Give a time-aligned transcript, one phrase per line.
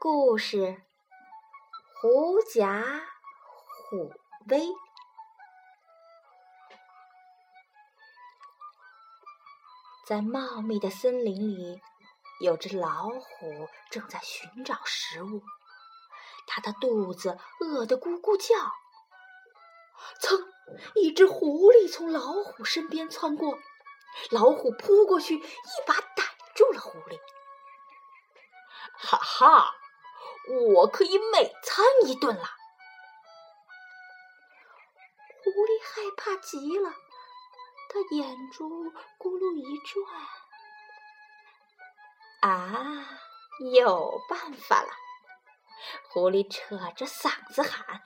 [0.00, 0.80] 故事：
[2.00, 2.84] 狐假
[3.90, 4.12] 虎
[4.48, 4.68] 威。
[10.06, 11.82] 在茂密的森林里，
[12.40, 15.42] 有只老虎正在寻找食物，
[16.46, 18.54] 它的肚子饿得咕咕叫。
[20.20, 20.46] 噌！
[20.94, 23.58] 一只狐狸从老虎身边窜过，
[24.30, 25.42] 老虎扑过去，一
[25.88, 26.22] 把逮
[26.54, 27.18] 住了狐狸。
[29.00, 29.74] 哈哈！
[30.48, 32.44] 我可以美餐一顿了。
[35.44, 36.90] 狐狸害怕极了，
[37.88, 40.06] 它眼珠咕噜一转，
[42.40, 43.20] 啊，
[43.72, 44.90] 有办法了！
[46.10, 48.02] 狐狸扯着嗓子喊：“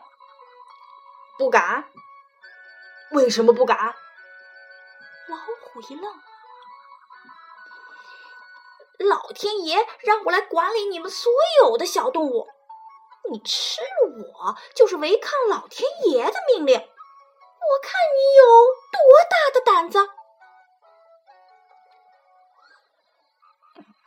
[1.38, 1.90] 不敢。
[3.12, 3.78] 为什么不敢？”
[5.28, 6.22] 老虎一愣。
[9.00, 12.48] 老天爷让我来管理你们所有的小动物，
[13.30, 16.76] 你吃了我就是违抗老天爷的命令。
[16.78, 18.46] 我看你有
[18.92, 20.10] 多大的胆子！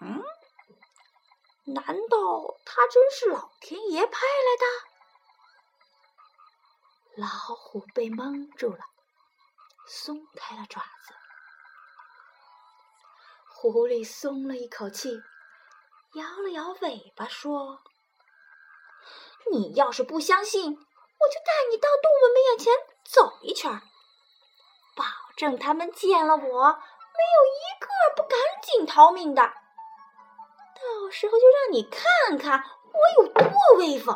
[0.00, 0.22] 嗯，
[1.74, 4.64] 难道他真是老天爷派来的？
[7.16, 8.86] 老虎被蒙住了，
[9.88, 11.12] 松开了爪子。
[13.60, 15.20] 狐狸松了一口气，
[16.14, 17.82] 摇了摇尾巴说
[19.50, 22.72] ：“你要是不相信，我就带你到动物们面前
[23.04, 23.72] 走一圈，
[24.94, 25.04] 保
[25.36, 26.54] 证他们见了我，没有
[27.50, 29.42] 一个不赶紧逃命的。
[29.42, 34.14] 到时候就让你看看我有多威风。”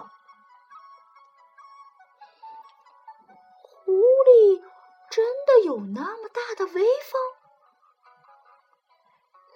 [3.65, 4.63] 狐狸
[5.11, 7.31] 真的有那么大的威风？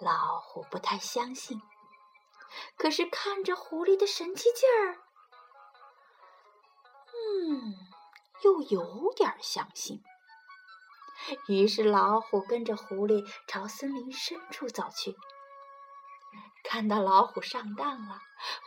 [0.06, 1.61] 老虎不太相信，
[2.77, 5.02] 可是看着狐狸的神气劲儿，
[7.11, 7.74] 嗯，
[8.42, 10.00] 又有点相信。
[11.48, 15.16] 于是老虎跟着狐狸朝森林深处走去。
[16.62, 18.20] 看到老虎上当了，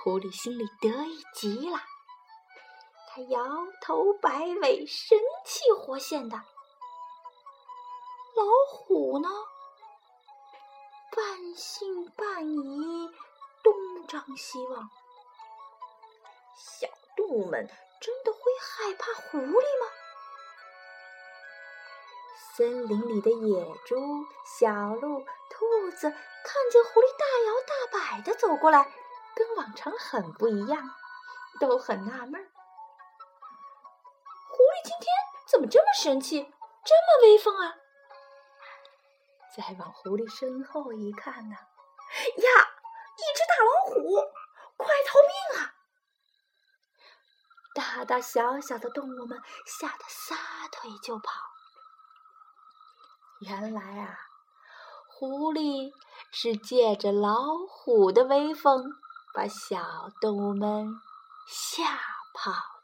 [0.04, 1.80] 狐狸心里得意极了，
[3.08, 3.42] 它摇
[3.80, 6.36] 头摆尾，神气活现的。
[8.36, 9.30] 老虎呢？
[11.16, 13.10] 半信半疑，
[13.64, 13.74] 东
[14.08, 14.90] 张西望。
[16.56, 17.68] 小动物们
[18.00, 19.88] 真的会害怕狐狸吗？
[22.56, 23.96] 森林里的野猪、
[24.60, 27.72] 小鹿、兔子看见狐狸大摇大
[28.16, 28.92] 摆的走过来，
[29.36, 30.90] 跟往常很不一样，
[31.60, 32.48] 都很纳闷儿：
[34.50, 35.08] 狐狸今天
[35.48, 36.42] 怎么这么神气，
[36.84, 37.78] 这么威风啊？
[39.60, 42.48] 再往狐狸身后一看呢，呀，
[43.18, 44.16] 一只大老虎，
[44.78, 45.76] 快逃命啊！
[47.76, 50.38] 大大小小的动物们吓得撒
[50.72, 51.34] 腿就跑。
[53.42, 54.18] 原来啊，
[55.10, 55.92] 狐狸
[56.32, 57.36] 是借着老
[57.68, 58.86] 虎的威风，
[59.34, 61.02] 把小动物们
[61.46, 61.84] 吓
[62.34, 62.79] 跑。